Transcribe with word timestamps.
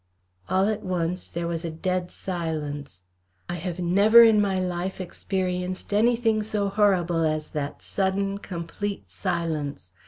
All 0.49 0.67
at 0.67 0.81
once 0.81 1.27
there 1.27 1.47
was 1.47 1.63
a 1.63 1.69
dead 1.69 2.09
silence. 2.09 3.03
I 3.47 3.53
have 3.57 3.77
never 3.77 4.23
in 4.23 4.41
my 4.41 4.59
life 4.59 4.99
experienced 4.99 5.93
anything 5.93 6.41
so 6.41 6.69
horrible 6.69 7.23
as 7.23 7.51
that 7.51 7.83
sudden, 7.83 8.39
complete 8.39 9.11
silence. 9.11 9.93